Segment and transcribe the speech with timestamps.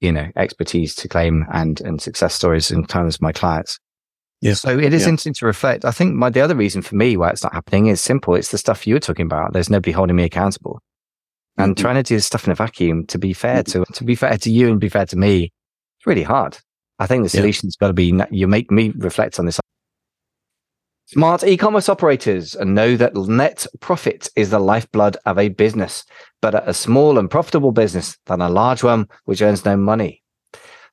[0.00, 3.78] you know, expertise to claim and, and success stories in terms of my clients.
[4.40, 4.60] Yes.
[4.62, 5.10] So it is Yeah.
[5.10, 5.84] interesting to reflect.
[5.84, 8.34] I think my, the other reason for me why it's not happening is simple.
[8.34, 9.52] It's the stuff you were talking about.
[9.52, 10.80] There's nobody holding me accountable
[11.58, 11.80] and Mhm.
[11.80, 14.38] trying to do this stuff in a vacuum to be fair to, to be fair
[14.38, 15.52] to you and be fair to me.
[15.98, 16.56] It's really hard.
[16.98, 17.42] I think the Yeah.
[17.42, 19.59] solution's got to be, you make me reflect on this.
[21.12, 26.04] Smart e-commerce operators know that net profit is the lifeblood of a business,
[26.40, 30.22] better a small and profitable business than a large one which earns no money.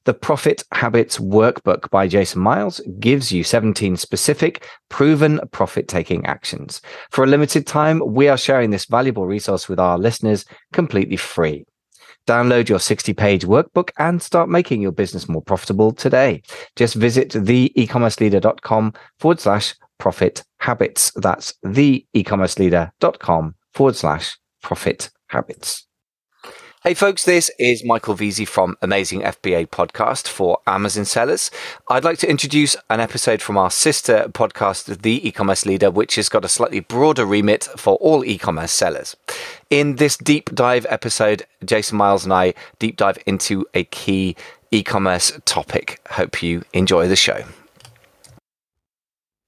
[0.05, 6.81] The Profit Habits Workbook by Jason Miles gives you 17 specific, proven profit taking actions.
[7.11, 11.63] For a limited time, we are sharing this valuable resource with our listeners completely free.
[12.25, 16.41] Download your 60 page workbook and start making your business more profitable today.
[16.75, 21.11] Just visit theecommerceleader.com forward slash profit habits.
[21.15, 25.87] That's theecommerceleader.com forward slash profit habits.
[26.83, 31.51] Hey folks, this is Michael Veazey from Amazing FBA podcast for Amazon sellers.
[31.89, 36.29] I'd like to introduce an episode from our sister podcast, The E-commerce Leader, which has
[36.29, 39.17] got a slightly broader remit for all e-commerce sellers.
[39.69, 44.35] In this deep dive episode, Jason Miles and I deep dive into a key
[44.71, 45.99] e-commerce topic.
[46.11, 47.43] Hope you enjoy the show.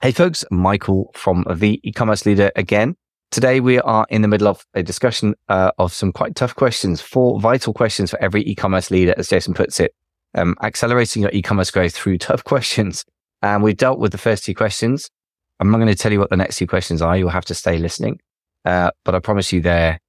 [0.10, 2.96] Hey folks, Michael from The E-commerce Leader again.
[3.30, 7.00] Today, we are in the middle of a discussion uh, of some quite tough questions,
[7.00, 9.94] four vital questions for every e-commerce leader, as Jason puts it,
[10.34, 13.06] um, accelerating your e-commerce growth through tough questions.
[13.44, 15.12] And we've dealt with the first two questions.
[15.60, 17.16] I'm not going to tell you what the next two questions are.
[17.16, 18.20] You'll have to stay listening.
[18.66, 20.00] Uh, but I promise you they're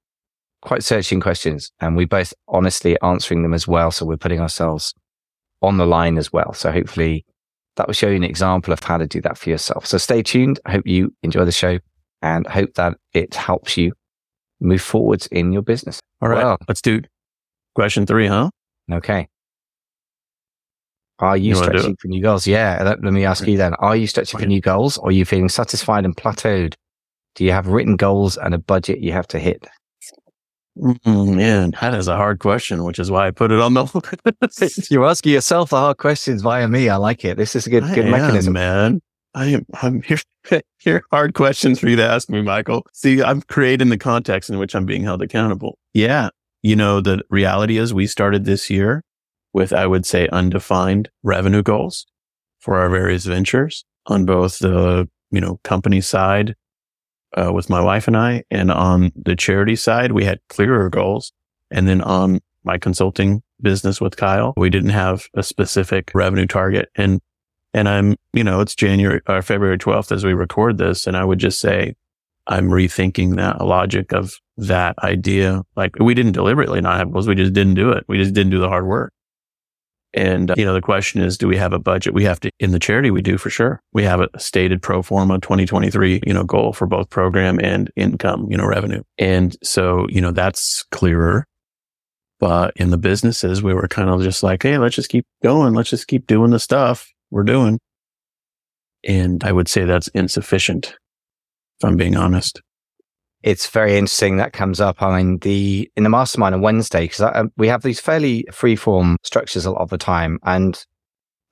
[0.62, 3.90] quite searching questions and we both honestly answering them as well.
[3.90, 4.94] So we're putting ourselves
[5.60, 6.54] on the line as well.
[6.54, 7.26] So hopefully
[7.80, 9.86] that will show you an example of how to do that for yourself.
[9.86, 10.60] So stay tuned.
[10.66, 11.78] I hope you enjoy the show
[12.20, 13.94] and hope that it helps you
[14.60, 15.98] move forwards in your business.
[16.20, 16.44] All right.
[16.44, 17.00] Well, Let's do
[17.74, 18.50] question three, huh?
[18.92, 19.28] okay.
[21.20, 22.46] Are you, You stretching for new goals?
[22.46, 22.82] Yeah.
[22.84, 23.72] Let, let me ask you then.
[23.74, 26.74] Are you stretching for new goals or are you feeling satisfied and plateaued?
[27.34, 29.66] Do you have written goals and a budget you have to hit?
[30.78, 33.84] Mm, man, that is a hard question, which is why I put it on the
[34.60, 34.90] list.
[34.90, 36.88] You're asking yourself the hard questions via me.
[36.88, 37.36] I like it.
[37.36, 38.52] This is a good, I good am, mechanism.
[38.54, 39.00] man.
[39.34, 39.66] I am.
[39.82, 40.18] I'm here.
[40.78, 42.86] here hard questions for you to ask me, Michael.
[42.92, 45.78] See, I'm creating the context in which I'm being held accountable.
[45.92, 46.30] Yeah,
[46.62, 49.02] you know the reality is we started this year
[49.52, 52.06] with, I would say, undefined revenue goals
[52.60, 56.54] for our various ventures on both the you know company side
[57.36, 61.32] uh, with my wife and I, and on the charity side, we had clearer goals.
[61.70, 66.88] And then on my consulting business with Kyle, we didn't have a specific revenue target.
[66.96, 67.20] And
[67.72, 71.06] and I'm, you know, it's January or February 12th as we record this.
[71.06, 71.94] And I would just say
[72.48, 75.62] I'm rethinking that logic of that idea.
[75.76, 77.28] Like we didn't deliberately not have goals.
[77.28, 78.04] We just didn't do it.
[78.08, 79.12] We just didn't do the hard work.
[80.12, 82.14] And, you know, the question is, do we have a budget?
[82.14, 83.80] We have to, in the charity, we do for sure.
[83.92, 88.48] We have a stated pro forma 2023, you know, goal for both program and income,
[88.50, 89.02] you know, revenue.
[89.18, 91.46] And so, you know, that's clearer.
[92.40, 95.74] But in the businesses, we were kind of just like, Hey, let's just keep going.
[95.74, 97.78] Let's just keep doing the stuff we're doing.
[99.06, 102.60] And I would say that's insufficient, if I'm being honest.
[103.42, 105.02] It's very interesting that comes up.
[105.02, 108.76] I mean, the in the mastermind on Wednesday because uh, we have these fairly free
[108.76, 110.84] form structures a lot of the time, and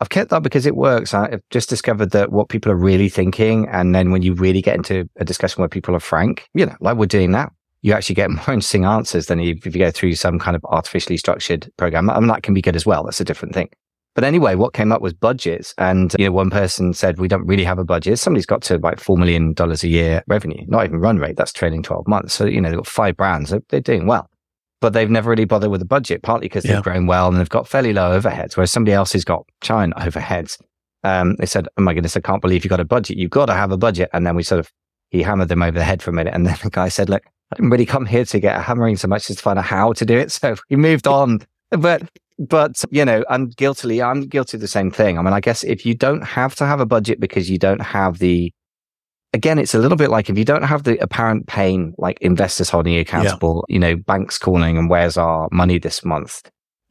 [0.01, 1.15] I've kept that because it works.
[1.15, 4.77] I've just discovered that what people are really thinking, and then when you really get
[4.77, 7.51] into a discussion where people are frank, you know, like we're doing now,
[7.83, 11.17] you actually get more interesting answers than if you go through some kind of artificially
[11.17, 12.11] structured program.
[12.11, 13.05] I mean, that can be good as well.
[13.05, 13.71] That's a different thing.
[14.15, 15.75] But anyway, what came up was budgets.
[15.79, 18.19] And, you know, one person said, we don't really have a budget.
[18.19, 21.37] Somebody's got to like $4 million a year revenue, not even run rate.
[21.37, 22.35] That's trailing 12 months.
[22.35, 23.51] So, you know, they've got five brands.
[23.51, 24.29] They're, they're doing well,
[24.81, 26.75] but they've never really bothered with a budget, partly because Yeah.
[26.75, 29.95] they've grown well and they've got fairly low overheads, whereas somebody else has got giant
[29.95, 30.59] overheads.
[31.05, 33.19] Um, they said, Oh my goodness, I can't believe you got a budget.
[33.19, 34.11] You've got to have a budget.
[34.13, 34.73] And then we sort of,
[35.11, 36.35] he hammered them over the head for a minute.
[36.35, 38.97] And then the guy said, look, I didn't really come here to get a hammering
[38.97, 40.33] so much as to find out how to do it.
[40.43, 41.39] So he moved on.
[41.71, 42.03] But
[42.39, 45.19] but you know, and guiltily, I'm guilty of the same thing.
[45.19, 47.83] I mean, I guess if you don't have to have a budget because you don't
[47.83, 48.53] have the,
[49.33, 52.71] again, it's a little bit like if you don't have the apparent pain, like investors
[52.71, 56.43] holding you accountable, you know, banks calling and where's our money this month?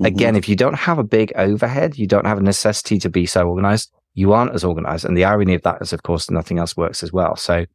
[0.04, 0.38] Again, mm-hmm.
[0.38, 3.48] if you don't have a big overhead, you don't have a necessity to be so
[3.48, 3.92] organized.
[4.13, 7.01] You aren't as organized, and the irony of that is, of course, nothing else works
[7.01, 7.36] as well.
[7.36, 7.66] So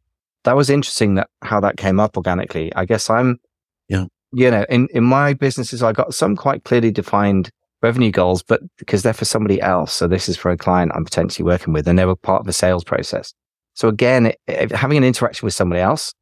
[0.44, 2.73] that was interesting that how that came up organically.
[2.75, 3.41] I guess I'm,
[3.88, 4.05] Yeah.
[4.32, 7.50] you know, in in my businesses, I got some quite clearly defined
[7.82, 9.93] revenue goals, but because they're for somebody else.
[9.93, 12.46] So this is for a client I'm potentially working with and they were part of
[12.46, 13.32] the sales process.
[13.75, 14.32] So again,
[14.73, 16.14] having an interaction with somebody else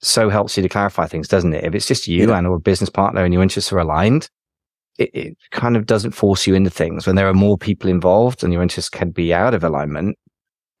[0.00, 1.64] so helps you to clarify things, doesn't it?
[1.64, 2.38] If it's just you Yeah.
[2.38, 4.28] and or a business partner and your interests are aligned,
[4.98, 7.06] it, it kind of doesn't force you into things.
[7.06, 10.16] When there are more people involved and your interests can be out of alignment,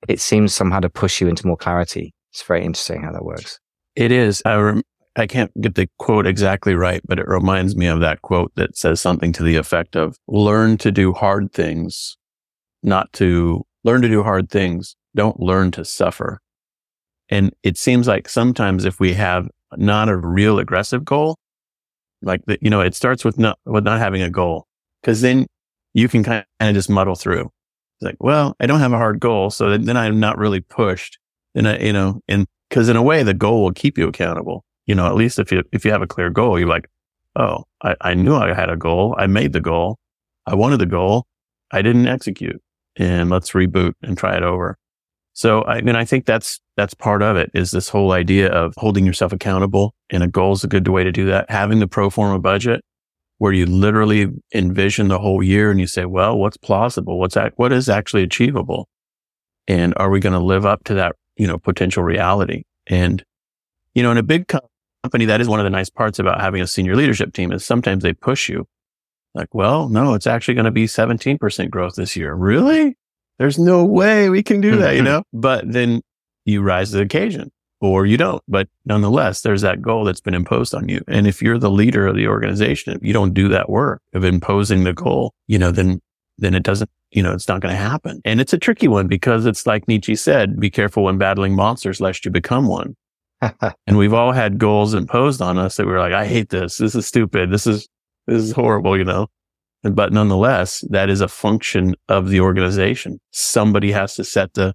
[0.08, 2.14] it seems somehow to push you into more clarity.
[2.32, 3.58] It's very interesting how that works.
[3.96, 4.42] It is.
[4.44, 4.82] I rem-
[5.18, 8.76] I can't get the quote exactly right, but it reminds me of that quote that
[8.76, 12.16] says something to the effect of learn to do hard things,
[12.84, 14.94] not to learn to do hard things.
[15.16, 16.40] Don't learn to suffer.
[17.28, 21.36] And it seems like sometimes if we have not a real aggressive goal,
[22.22, 24.66] like you know, it starts with not, with not having a goal
[25.02, 25.46] because then
[25.94, 27.50] you can kind of just muddle through.
[28.00, 29.50] It's like, well, I don't have a hard goal.
[29.50, 31.18] So then, I'm not really pushed.
[31.56, 34.64] And I, you know, and cause in a way, the goal will keep you accountable.
[34.88, 36.88] You know, at least if you, if you have a clear goal, you're like,
[37.36, 39.14] Oh, I, I knew I had a goal.
[39.16, 39.98] I made the goal.
[40.46, 41.26] I wanted the goal.
[41.70, 42.60] I didn't execute
[42.96, 44.76] and let's reboot and try it over.
[45.34, 48.74] So I mean, I think that's, that's part of it is this whole idea of
[48.76, 51.48] holding yourself accountable and a goal is a good way to do that.
[51.48, 52.82] Having the pro forma budget
[53.36, 57.20] where you literally envision the whole year and you say, well, what's plausible?
[57.20, 57.52] What's that?
[57.54, 58.88] What is actually achievable?
[59.68, 62.64] And are we going to live up to that, you know, potential reality?
[62.88, 63.22] And,
[63.94, 64.48] you know, in a big
[65.02, 67.64] company, that is one of the nice parts about having a senior leadership team is
[67.64, 68.66] sometimes they push you
[69.34, 72.34] like, well, no, it's actually going to be 17% growth this year.
[72.34, 72.96] Really?
[73.38, 75.04] There's no way we can do that, you mm-hmm.
[75.04, 75.22] know?
[75.32, 76.02] But then
[76.44, 78.42] you rise to the occasion or you don't.
[78.48, 81.02] But nonetheless, there's that goal that's been imposed on you.
[81.06, 84.24] And if you're the leader of the organization, if you don't do that work of
[84.24, 86.00] imposing the goal, you know, then,
[86.38, 88.20] then it doesn't, you know, it's not going to happen.
[88.24, 92.00] And it's a tricky one because it's like Nietzsche said, be careful when battling monsters
[92.00, 92.96] lest you become one.
[93.86, 96.78] and we've all had goals imposed on us that we are like, I hate this.
[96.78, 97.50] This is stupid.
[97.50, 97.88] This is,
[98.26, 99.28] this is horrible, you know?
[99.82, 103.20] But nonetheless, that is a function of the organization.
[103.30, 104.74] Somebody has to set the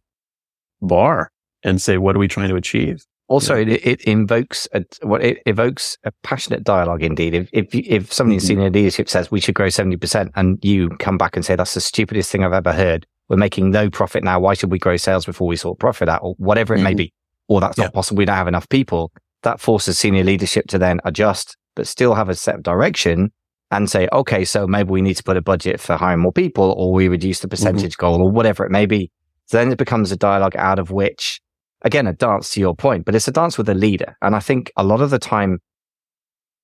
[0.82, 1.30] bar
[1.64, 3.04] and say, what are we trying to achieve?
[3.28, 3.74] Also, yeah.
[3.74, 7.02] it, it, invokes a, what it evokes a passionate dialogue.
[7.02, 8.44] Indeed, if if, if somebody mm-hmm.
[8.44, 11.56] in senior leadership says we should grow seventy percent, and you come back and say
[11.56, 14.42] that's the stupidest thing I've ever heard, we're making no profit now.
[14.42, 16.84] Why should we grow sales before we sort profit out, or whatever it mm-hmm.
[16.84, 17.14] may be,
[17.48, 17.86] or that's yeah.
[17.86, 18.20] not possible.
[18.20, 19.12] We don't have enough people.
[19.44, 23.32] That forces senior leadership to then adjust, but still have a set of direction
[23.72, 26.74] and say, okay, so maybe we need to put a budget for hiring more people,
[26.78, 27.52] or we reduce the mm-hmm.
[27.52, 28.06] percentage mm-hmm.
[28.06, 29.12] goal, or whatever it may be.
[29.48, 31.42] So then it becomes a dialogue out of which
[31.84, 34.18] again, a dance to your point, but it's a dance with a leader.
[34.22, 35.60] And I think a lot of the time,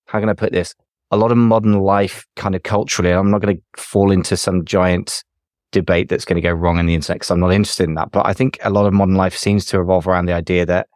[0.08, 0.74] how can I put this?
[1.12, 4.66] A lot of modern life kind of culturally, I'm not going to fall into some
[4.66, 5.24] giant
[5.71, 8.12] debate that's going to go wrong in the internet because I'm not interested in that.
[8.12, 10.88] But I think a lot of modern life seems to revolve around the idea that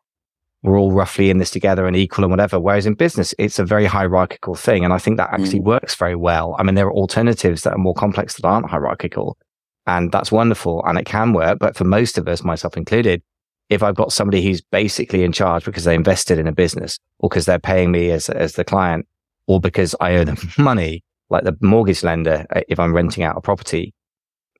[0.63, 2.59] we're all roughly in this together and equal and whatever.
[2.59, 4.83] Whereas in business, it's a very hierarchical thing.
[4.83, 5.65] And I think that actually mm.
[5.65, 6.55] works very well.
[6.57, 9.37] I mean, there are alternatives that are more complex that aren't hierarchical.
[9.85, 11.59] And that's wonderful and it can work.
[11.59, 13.21] But for most of us, myself included,
[13.69, 17.29] if I've got somebody who's basically in charge because they invested in a business or
[17.29, 19.05] because they're paying me as, as the client
[19.47, 23.37] or because I owe them money, like the mortgage lender, uh, if I'm renting out
[23.37, 23.93] a property,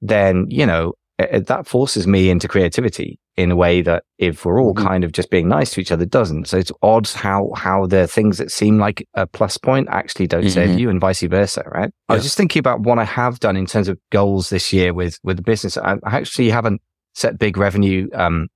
[0.04, 4.74] then, you know, that forces me into creativity in a way that if we're all
[4.74, 4.86] mm-hmm.
[4.86, 6.48] kind of just being nice to each other doesn't.
[6.48, 10.42] So it's odd how, how the things that seem like a plus point actually don't
[10.42, 10.50] mm-hmm.
[10.50, 11.90] serve you and vice versa, right?
[12.10, 12.14] Yeah.
[12.14, 14.94] I was just thinking about what I have done in terms of goals this year
[14.94, 15.78] with, with the business.
[15.78, 16.82] I, I actually haven't
[17.16, 18.50] set big revenue, um,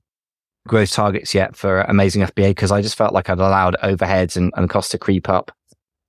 [0.68, 4.52] growth targets yet for Amazing FBA because I just felt like I'd allowed overheads and,
[4.58, 5.52] and costs to creep up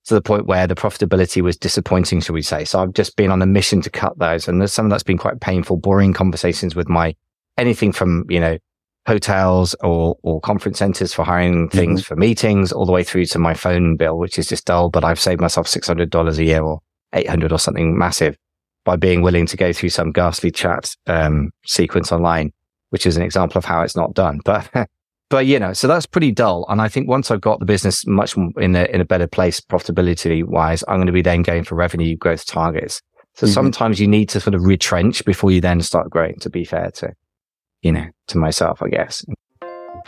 [0.09, 2.65] to the point where the profitability was disappointing, shall we say.
[2.65, 4.49] So I've just been on a mission to cut those.
[4.49, 7.15] And there's some of that's been quite painful, boring conversations with my
[7.57, 8.59] anything from, you know,
[9.07, 12.09] hotels or, or conference centers for hiring things mm-hmm.
[12.09, 15.05] for meetings all the way through to my phone bill, which is just dull, but
[15.05, 16.81] I've saved myself $600 a year or
[17.15, 18.37] 800 or something massive
[18.85, 22.53] by being willing to go through some ghastly chat um, sequence online
[22.91, 24.41] which is an example of how it's not done.
[24.45, 24.71] But,
[25.31, 26.65] but you know, so that's pretty dull.
[26.69, 29.61] And I think once I've got the business much in a, in a better place
[29.61, 33.03] profitability wise, I'm going to be then going for revenue growth targets.
[33.35, 33.53] So mm-hmm.
[33.53, 36.91] sometimes you need to sort of retrench before you then start growing, to be fair
[36.93, 37.13] to,
[37.83, 39.25] you know, to myself, I guess.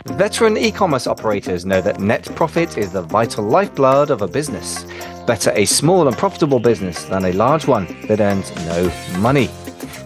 [0.07, 4.85] Veteran e-commerce operators know that net profit is the vital lifeblood of a business.
[5.27, 9.47] Better a small and profitable business than a large one that earns no money.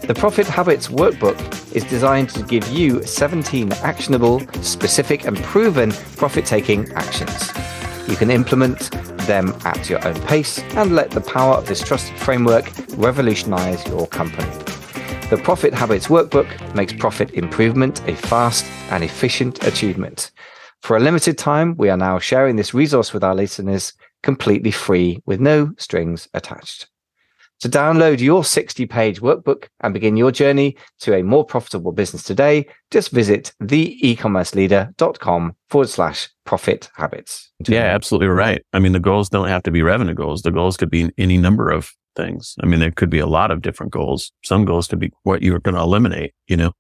[0.07, 6.47] The Profit Habits Workbook is designed to give you 17 actionable, specific, and proven profit
[6.47, 7.51] taking actions.
[8.09, 8.91] You can implement
[9.27, 14.07] them at your own pace and let the power of this trusted framework revolutionize your
[14.07, 14.51] company.
[15.31, 20.31] The Profit Habits Workbook makes profit improvement a fast and efficient achievement.
[20.83, 25.23] For a limited time, we are now sharing this resource with our listeners completely free
[25.25, 26.89] with no strings attached.
[27.61, 32.23] To download your 60 page workbook and begin your journey to a more profitable business
[32.23, 37.51] today, just visit theecommerceleader.com forward slash profit habits.
[37.67, 38.63] Yeah, absolutely right.
[38.73, 40.43] I mean, the goals don't have to be revenue goals.
[40.43, 42.55] The goals could be any number of things.
[42.63, 44.31] I mean, there could be a lot of different goals.
[44.45, 46.73] Some goals could be what you're going to eliminate, you know?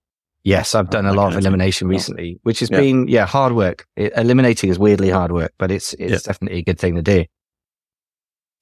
[0.42, 2.80] Yes, I've done a lot of elimination recently, which has yeah.
[2.80, 3.86] been, yeah, hard work.
[3.96, 6.18] It, eliminating is weirdly hard work, but it's, it's yeah.
[6.32, 7.24] definitely a good thing to do.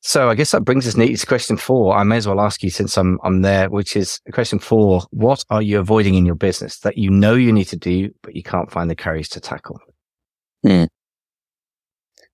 [0.05, 1.97] So I guess that brings us neatly to question four.
[1.97, 5.03] I may as well ask you since I'm, I'm there, which is question four.
[5.11, 8.35] What are you avoiding in your business that you know you need to do, but
[8.35, 9.79] you can't find the courage to tackle?
[10.65, 10.85] Hmm.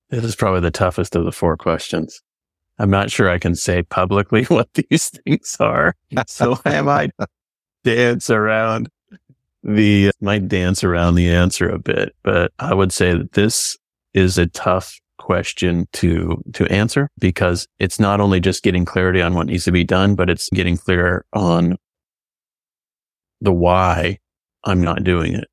[0.08, 2.22] This is probably the toughest of the four questions.
[2.78, 5.94] I'm not sure I can say publicly what these things are.
[6.26, 7.10] So I might
[7.84, 8.88] dance around
[9.62, 13.76] the, might dance around the answer a bit, but I would say that this
[14.14, 14.98] is a tough
[15.28, 19.70] question to, to answer because it's not only just getting clarity on what needs to
[19.70, 21.76] be done, but it's getting clear on
[23.42, 24.16] the why
[24.64, 25.46] I'm not doing it.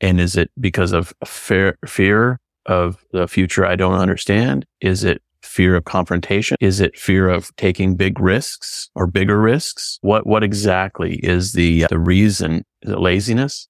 [0.00, 4.64] And is it because of fear, fear of the future I don't understand?
[4.80, 6.56] Is it fear of confrontation?
[6.58, 9.98] Is it fear of taking big risks or bigger risks?
[10.00, 12.64] What, what exactly is the, the reason?
[12.80, 13.68] Is it laziness?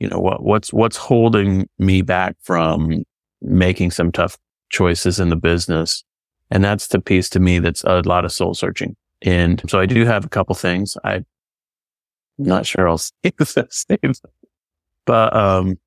[0.00, 3.04] You know, what, what's, what's holding me back from
[3.40, 4.38] making some tough
[4.70, 6.04] choices in the business?
[6.50, 8.96] And that's the piece to me that's a lot of soul searching.
[9.22, 10.96] And so I do have a couple things.
[11.04, 11.26] I'm
[12.38, 14.12] not sure I'll say them,
[15.04, 15.78] but, um,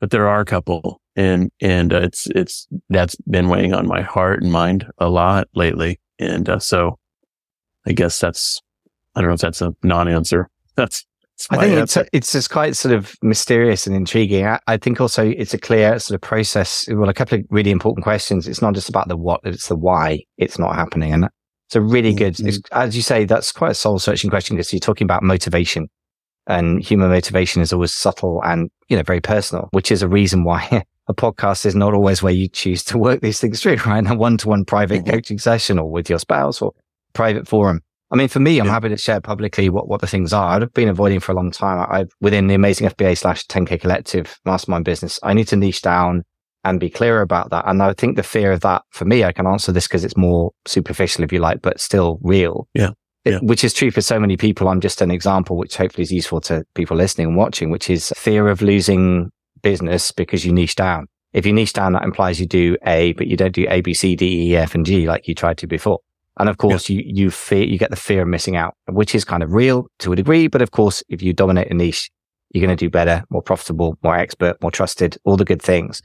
[0.00, 4.00] but there are a couple and and uh, it's it's that's been weighing on my
[4.00, 6.00] heart and mind a lot lately.
[6.18, 6.98] And uh, so,
[7.86, 8.60] I guess that's
[9.14, 10.48] I don't know if that's a non-answer.
[10.76, 11.04] That's,
[11.50, 14.46] I think it's it's just quite sort of mysterious and intriguing.
[14.46, 16.86] I, I, think also it's a clear sort of process.
[16.90, 18.46] Well, a couple of really important questions.
[18.46, 21.28] It's not just about the what; it's the why it's not happening, and
[21.68, 22.34] it's a really good.
[22.34, 22.60] Mm-hmm.
[22.72, 25.88] as you say, that's quite a soul searching question because you're talking about motivation,
[26.46, 30.44] and human motivation is always subtle and you know very personal, which is a reason
[30.44, 34.08] why a podcast is not always where you choose to work these things through, right?
[34.08, 35.10] A one to one private mm-hmm.
[35.10, 36.72] coaching session or with your spouse or
[37.12, 37.80] private forum.
[38.10, 38.72] I mean, for me, I'm yeah.
[38.72, 40.60] happy to share publicly what, what the things are.
[40.60, 41.86] I've been avoiding for a long time.
[41.88, 45.20] I've within the amazing FBA slash 10K collective mastermind business.
[45.22, 46.24] I need to niche down
[46.64, 47.64] and be clear about that.
[47.66, 50.16] And I think the fear of that for me, I can answer this because it's
[50.16, 52.68] more superficial, if you like, but still real.
[52.74, 52.90] Yeah.
[53.24, 53.38] yeah.
[53.38, 54.68] which is true for so many people.
[54.68, 58.12] I'm just an example, which hopefully is useful to people listening and watching, which is
[58.16, 59.30] fear of losing
[59.62, 61.06] business because you niche down.
[61.32, 63.94] If you niche down, that implies you do A, but you don't do A, B,
[63.94, 66.00] C, D, E, F, and G like you tried to before.
[66.38, 67.02] And of course, yeah.
[67.02, 69.86] you, you fear, you get the fear of missing out, which is kind of real
[69.98, 70.46] to a degree.
[70.46, 72.10] But of course, if you dominate a niche,
[72.50, 76.02] you're going to do better, more profitable, more expert, more trusted, all the good things.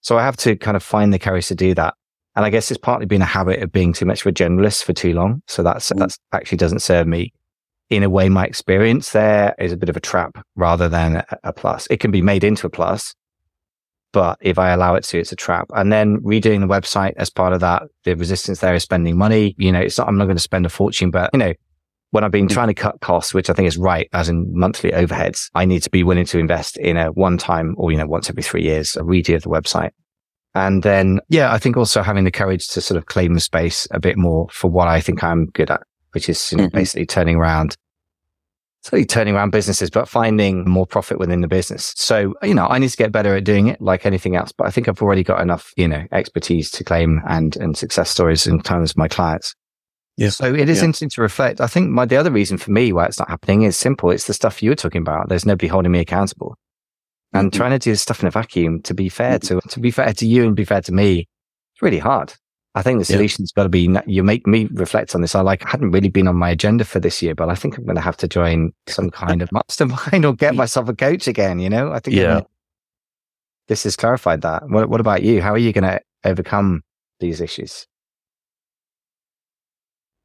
[0.00, 1.94] So I have to kind of find the courage to do that.
[2.36, 4.84] And I guess it's partly been a habit of being too much of a generalist
[4.84, 5.42] for too long.
[5.48, 5.98] So that's, mm.
[5.98, 7.32] that's actually doesn't serve me.
[7.90, 11.24] In a way, my experience there is a bit of a trap rather than a,
[11.44, 11.88] a plus.
[11.90, 13.14] It can be made into a plus,
[14.12, 15.68] but if I allow it to, it's a trap.
[15.74, 19.54] And then redoing the website as part of that, the resistance there is spending money.
[19.58, 21.52] You know, it's not, I'm not going to spend a fortune, but you know,
[22.10, 22.52] when I've been mm.
[22.52, 25.82] trying to cut costs, which I think is right, as in monthly overheads, I need
[25.82, 28.62] to be willing to invest in a one time or, you know, once every three
[28.62, 29.90] years, a redo of the website.
[30.54, 33.86] And then, yeah, I think also having the courage to sort of claim the space
[33.90, 36.76] a bit more for what I think I'm good at, which is you know, mm-hmm.
[36.76, 37.76] basically turning around
[38.82, 41.92] certainly turning around businesses, but finding more profit within the business.
[41.96, 44.66] So, you know, I need to get better at doing it like anything else, but
[44.66, 48.46] I think I've already got enough, you know, expertise to claim and, and success stories
[48.46, 49.54] in terms of my clients.
[50.16, 50.30] Yeah.
[50.30, 50.86] So it is yeah.
[50.86, 51.60] interesting to reflect.
[51.60, 54.10] I think my, the other reason for me why it's not happening is simple.
[54.10, 55.28] It's the stuff you were talking about.
[55.28, 56.56] There's nobody holding me accountable
[57.32, 57.56] and mm-hmm.
[57.56, 60.26] trying to do stuff in a vacuum to be fair to, to be fair to
[60.26, 61.28] you and be fair to me.
[61.74, 62.34] It's really hard.
[62.74, 63.60] I think the solution's yeah.
[63.60, 65.34] got to be, you make me reflect on this.
[65.34, 67.84] I like, hadn't really been on my agenda for this year, but I think I'm
[67.84, 71.58] going to have to join some kind of mastermind or get myself a coach again.
[71.58, 72.42] You know, I think yeah.
[73.68, 74.68] this has clarified that.
[74.68, 75.40] What, what about you?
[75.40, 76.82] How are you going to overcome
[77.20, 77.86] these issues?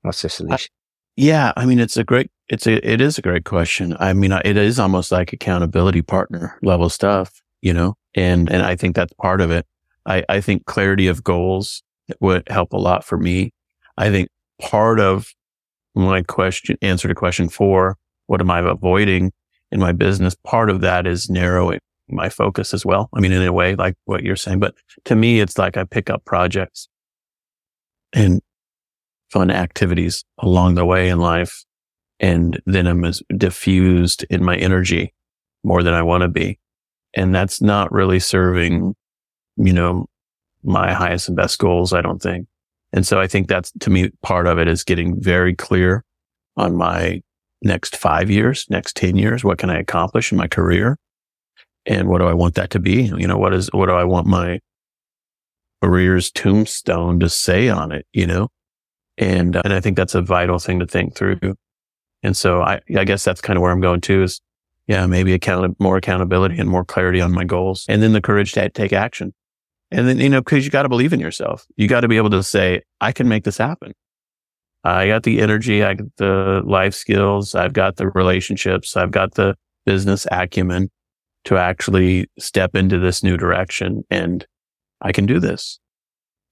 [0.02, 0.70] What's the solution?
[1.16, 1.54] yeah.
[1.56, 3.96] I mean, it's a great, it's a, it is a great question.
[4.00, 8.76] I mean, it is almost like accountability partner level stuff, you know, and, and I
[8.76, 9.66] think that's part of it.
[10.06, 11.82] I, I think clarity of goals
[12.20, 13.52] would help a lot for me.
[13.98, 14.30] I think
[14.62, 15.28] part of
[15.96, 19.32] my question, answer to question four, what am I avoiding
[19.72, 20.36] in my business?
[20.44, 21.80] Part of that is narrowing
[22.10, 23.10] my focus as well.
[23.14, 25.84] I mean, in a way, like what you're saying, but to me, it's like I
[25.84, 26.88] pick up projects
[28.12, 28.42] and
[29.32, 31.64] fun activities along the way in life.
[32.20, 35.14] And then I'm as diffused in my energy
[35.64, 36.60] more than I want to be.
[37.16, 38.96] And that's not really serving,
[39.58, 40.06] you know,
[40.64, 42.48] my highest and best goals, I don't think.
[42.92, 46.04] And so I think that's to me, part of it is getting very clear
[46.56, 47.22] on my
[47.64, 49.44] next five years, next 10 years.
[49.44, 50.98] What can I accomplish in my career?
[51.86, 53.04] And what do I want that to be?
[53.04, 54.60] You know, what is, what do I want my
[55.82, 58.06] career's tombstone to say on it?
[58.14, 58.50] You know,
[59.18, 61.40] And, uh, and I think that's a vital thing to think through.
[62.22, 64.40] And so I, I guess that's kind of where I'm going to is,
[64.88, 68.54] yeah, maybe account, more accountability and more clarity on my goals and then the courage
[68.54, 69.34] to take action.
[69.94, 71.66] And then, you know, cause you got to believe in yourself.
[71.78, 73.94] You got to be able to say, I can make this happen.
[74.84, 75.84] I got the energy.
[75.84, 77.56] I got the life skills.
[77.56, 78.98] I've got the relationships.
[78.98, 80.90] I've got the business acumen
[81.46, 84.46] to actually step into this new direction and
[85.02, 85.80] I can do this.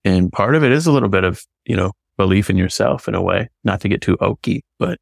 [0.06, 3.16] And part of it is a little bit of, you know, belief in yourself in
[3.16, 5.00] a way, not to get too oaky, but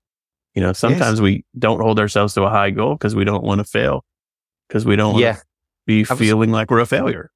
[0.55, 1.21] you know, sometimes yes.
[1.21, 4.03] we don't hold ourselves to a high goal because we don't want to fail
[4.67, 5.33] because we don't want yeah.
[5.33, 5.43] to
[5.85, 7.31] be was, feeling like we're a failure.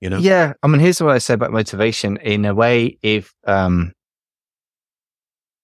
[0.00, 0.18] You know?
[0.18, 0.54] Yeah.
[0.62, 2.16] I mean, here's what I say about motivation.
[2.18, 3.92] In a way, if, um,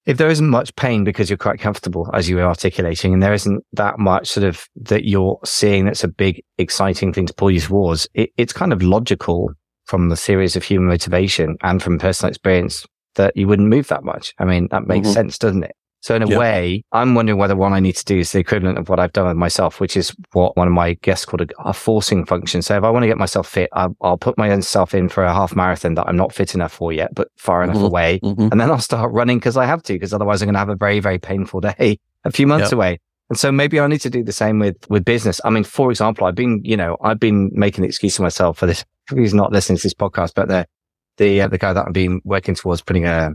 [0.06, 3.34] if there isn't much pain because you're quite comfortable as you were articulating and there
[3.34, 7.50] isn't that much sort of that you're seeing that's a big exciting thing to pull
[7.50, 9.50] you towards it, it's kind of logical
[9.84, 14.04] from the series of human motivation and from personal experience that you wouldn't move that
[14.04, 15.14] much i mean that makes mm-hmm.
[15.14, 15.74] sense doesn't it
[16.06, 16.38] so in a yep.
[16.38, 19.12] way, I'm wondering whether what I need to do is the equivalent of what I've
[19.12, 22.62] done with myself, which is what one of my guests called a, a forcing function.
[22.62, 25.34] So if I want to get myself fit, I, will put myself in for a
[25.34, 27.86] half marathon that I'm not fit enough for yet, but far enough mm-hmm.
[27.86, 28.20] away.
[28.22, 28.50] Mm-hmm.
[28.52, 30.68] And then I'll start running because I have to, because otherwise I'm going to have
[30.68, 32.74] a very, very painful day a few months yep.
[32.74, 33.00] away.
[33.28, 35.40] And so maybe I need to do the same with, with business.
[35.44, 38.58] I mean, for example, I've been, you know, I've been making an excuse for myself
[38.58, 38.84] for this.
[39.12, 40.68] He's not listening to this podcast, but the,
[41.16, 43.32] the, uh, the guy that I've been working towards putting a,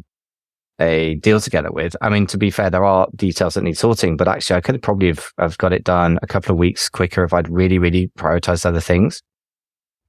[0.82, 1.96] a deal together with.
[2.02, 4.82] I mean, to be fair, there are details that need sorting, but actually I could
[4.82, 8.08] probably have, have got it done a couple of weeks quicker if I'd really, really
[8.18, 9.22] prioritized other things.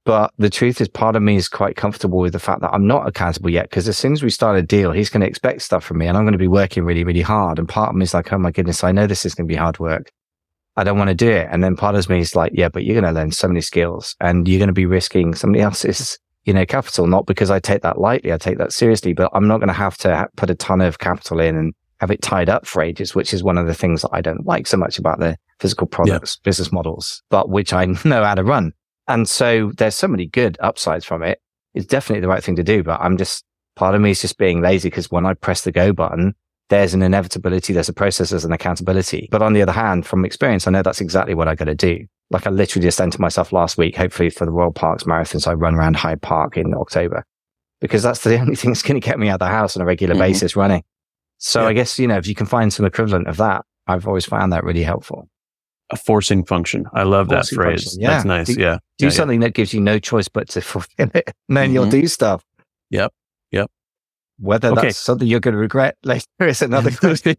[0.05, 2.87] But the truth is part of me is quite comfortable with the fact that I'm
[2.87, 3.71] not accountable yet.
[3.71, 6.07] Cause as soon as we start a deal, he's going to expect stuff from me
[6.07, 7.57] and I'm going to be working really, really hard.
[7.57, 9.53] And part of me is like, Oh my goodness, I know this is going to
[9.53, 10.11] be hard work.
[10.75, 11.47] I don't want to do it.
[11.51, 13.61] And then part of me is like, yeah, but you're going to learn so many
[13.61, 17.59] skills and you're going to be risking somebody else's you know, capital, not because I
[17.59, 18.33] take that lightly.
[18.33, 20.99] I take that seriously, but I'm not going to have to put a ton of
[20.99, 24.01] capital in and have it tied up for ages, which is one of the things
[24.01, 26.45] that I don't like so much about the physical products yeah.
[26.47, 28.73] business models, but which I know how to run.
[29.07, 31.41] And so there's so many good upsides from it.
[31.73, 33.43] It's definitely the right thing to do, but I'm just,
[33.75, 36.35] part of me is just being lazy because when I press the go button,
[36.69, 39.27] there's an inevitability, there's a process, there's an accountability.
[39.31, 41.75] But on the other hand, from experience, I know that's exactly what I got to
[41.75, 42.05] do.
[42.29, 45.39] Like I literally just entered myself last week, hopefully for the Royal Parks Marathon.
[45.39, 47.25] So I run around Hyde Park in October
[47.79, 49.81] because that's the only thing that's going to get me out of the house on
[49.81, 50.23] a regular mm-hmm.
[50.23, 50.83] basis running.
[51.37, 51.67] So yeah.
[51.67, 54.53] I guess, you know, if you can find some equivalent of that, I've always found
[54.53, 55.27] that really helpful.
[55.89, 56.85] A forcing function.
[56.93, 57.97] I love forcing that phrase.
[57.99, 58.11] Yeah.
[58.11, 58.47] That's nice.
[58.47, 58.77] Do, yeah.
[58.97, 59.47] Do yeah, something yeah.
[59.47, 61.33] that gives you no choice but to fulfill it.
[61.49, 61.73] And then mm-hmm.
[61.73, 62.43] you'll do stuff.
[62.89, 63.13] Yep.
[63.51, 63.71] Yep.
[64.39, 64.81] Whether okay.
[64.81, 67.35] that's something you're going to regret later is another question.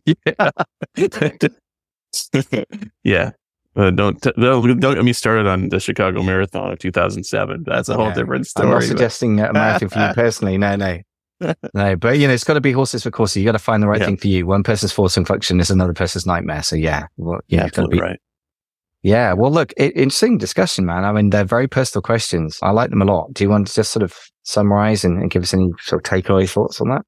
[3.02, 3.30] yeah.
[3.76, 7.64] Uh, don't, don't don't get me started on the Chicago Marathon of 2007.
[7.66, 8.68] That's a whole yeah, different story.
[8.68, 10.58] I'm not suggesting a marathon for you personally.
[10.58, 10.98] No, no,
[11.74, 11.96] no.
[11.96, 13.38] But you know, it's got to be horses for courses.
[13.38, 14.06] You got to find the right yeah.
[14.06, 14.46] thing for you.
[14.46, 16.62] One person's forcing function is another person's nightmare.
[16.62, 18.20] So yeah, well, yeah, absolutely be, right.
[19.04, 19.34] Yeah.
[19.34, 21.04] Well, look, it, interesting discussion, man.
[21.04, 22.58] I mean, they're very personal questions.
[22.62, 23.34] I like them a lot.
[23.34, 26.10] Do you want to just sort of summarize and, and give us any sort of
[26.10, 27.02] takeaway thoughts on that?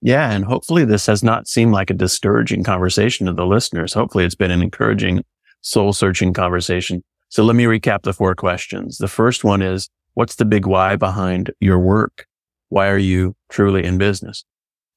[0.00, 0.30] Yeah.
[0.30, 3.94] And hopefully this has not seemed like a discouraging conversation to the listeners.
[3.94, 5.24] Hopefully it's been an encouraging
[5.64, 7.02] soul searching conversation.
[7.30, 8.98] So let me recap the four questions.
[8.98, 12.26] The first one is, what's the big why behind your work?
[12.68, 14.44] Why are you truly in business?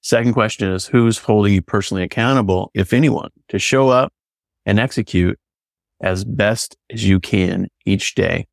[0.02, 4.14] Second question is, who's holding you personally accountable, if anyone, to show up
[4.66, 5.40] and execute
[6.02, 8.46] as best as you can each day?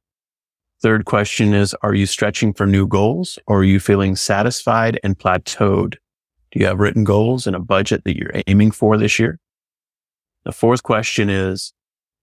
[0.81, 5.18] Third question is, are you stretching for new goals or are you feeling satisfied and
[5.18, 5.96] plateaued?
[6.53, 9.40] Do you have written goals and a budget that you're aiming for this year?
[10.44, 11.72] The fourth question is,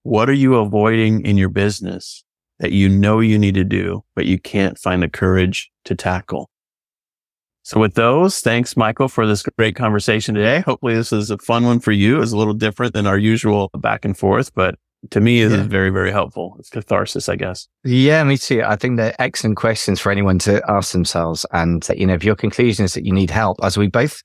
[0.02, 2.24] what are you avoiding in your business
[2.58, 6.50] that you know you need to do, but you can't find the courage to tackle?
[7.64, 10.60] So with those, thanks, Michael, for this great conversation today.
[10.60, 12.20] Hopefully this is a fun one for you.
[12.20, 14.74] It's a little different than our usual back and forth, but
[15.10, 15.64] to me, it yeah.
[15.64, 16.56] very, very helpful.
[16.58, 17.68] It's catharsis, I guess.
[17.84, 18.62] Yeah, me too.
[18.64, 21.44] I think they're excellent questions for anyone to ask themselves.
[21.52, 24.22] And, you know, if your conclusion is that you need help, as we both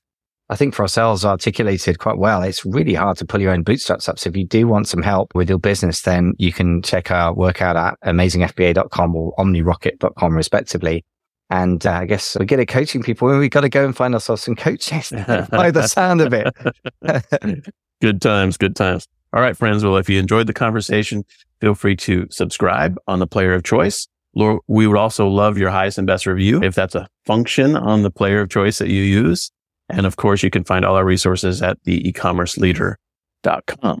[0.50, 2.42] I think for ourselves articulated quite well.
[2.42, 4.18] It's really hard to pull your own bootstraps up.
[4.18, 7.34] So if you do want some help with your business, then you can check our
[7.34, 11.04] workout at amazingfba.com or omnirocket.com respectively.
[11.50, 13.28] And uh, I guess we get a coaching people.
[13.38, 15.10] we've got to go and find ourselves some coaches
[15.50, 17.72] by the sound of it.
[18.00, 19.06] good times, good times.
[19.34, 19.84] All right, friends.
[19.84, 21.24] Well, if you enjoyed the conversation,
[21.60, 24.08] feel free to subscribe on the player of choice.
[24.34, 28.10] We would also love your highest and best review if that's a function on the
[28.10, 29.50] player of choice that you use.
[29.88, 33.98] And of course, you can find all our resources at the ecommerceleader.com.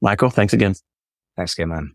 [0.00, 0.74] Michael, thanks again.
[1.36, 1.92] Thanks again, man.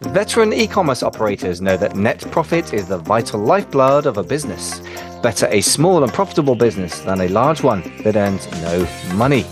[0.00, 4.80] Veteran e commerce operators know that net profit is the vital lifeblood of a business.
[5.22, 9.44] Better a small and profitable business than a large one that earns no money.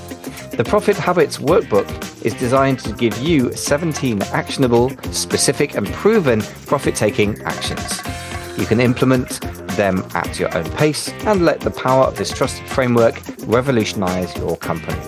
[0.57, 1.89] The Profit Habits Workbook
[2.25, 8.01] is designed to give you 17 actionable, specific, and proven profit taking actions.
[8.59, 9.41] You can implement
[9.81, 14.59] them at your own pace and let the power of this trusted framework revolutionize your
[14.59, 15.01] company.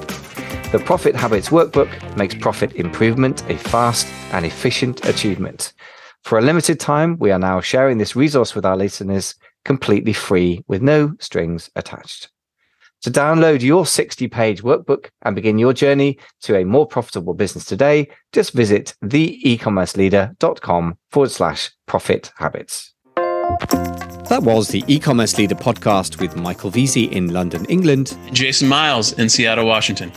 [0.73, 5.75] The Profit Habits Workbook makes profit improvement a fast and efficient achievement.
[6.23, 9.35] For a limited time, we are now sharing this resource with our listeners
[9.67, 12.31] completely free with no strings attached.
[13.03, 17.67] To download your 60 page workbook and begin your journey to a more profitable business
[17.67, 22.95] today, just visit theecommerceleader.com forward slash profit habits.
[24.29, 28.17] That was the e-commerce leader podcast with Michael Veazey in London, England.
[28.33, 30.11] Jason Miles in Seattle, Washington.